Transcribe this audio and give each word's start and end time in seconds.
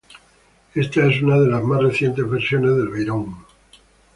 Esta 0.73 1.05
es 1.05 1.21
una 1.21 1.37
de 1.37 1.47
las 1.47 1.61
más 1.61 1.79
recientes 1.79 2.27
versiones 2.27 2.75
del 2.75 2.89
Veyron. 2.89 3.35